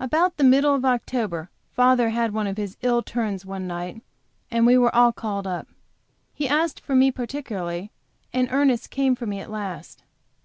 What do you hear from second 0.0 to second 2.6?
About the middle of October father had one of